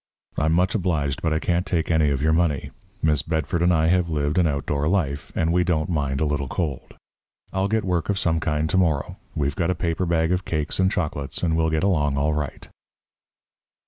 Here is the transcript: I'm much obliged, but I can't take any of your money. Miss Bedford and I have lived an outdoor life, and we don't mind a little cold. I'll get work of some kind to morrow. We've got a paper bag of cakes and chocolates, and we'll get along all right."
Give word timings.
I'm 0.35 0.53
much 0.53 0.73
obliged, 0.73 1.21
but 1.21 1.31
I 1.31 1.37
can't 1.37 1.63
take 1.63 1.91
any 1.91 2.09
of 2.09 2.23
your 2.23 2.33
money. 2.33 2.71
Miss 3.03 3.21
Bedford 3.21 3.61
and 3.61 3.71
I 3.71 3.85
have 3.89 4.09
lived 4.09 4.39
an 4.39 4.47
outdoor 4.47 4.87
life, 4.87 5.31
and 5.35 5.53
we 5.53 5.63
don't 5.63 5.91
mind 5.91 6.19
a 6.19 6.25
little 6.25 6.47
cold. 6.47 6.95
I'll 7.53 7.67
get 7.67 7.85
work 7.85 8.09
of 8.09 8.17
some 8.17 8.39
kind 8.39 8.67
to 8.71 8.77
morrow. 8.79 9.17
We've 9.35 9.55
got 9.55 9.69
a 9.69 9.75
paper 9.75 10.07
bag 10.07 10.31
of 10.31 10.43
cakes 10.43 10.79
and 10.79 10.91
chocolates, 10.91 11.43
and 11.43 11.55
we'll 11.55 11.69
get 11.69 11.83
along 11.83 12.17
all 12.17 12.33
right." 12.33 12.67